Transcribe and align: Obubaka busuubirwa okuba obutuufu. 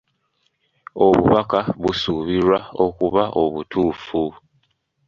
Obubaka 1.05 1.59
busuubirwa 1.81 2.57
okuba 2.85 3.23
obutuufu. 3.41 4.21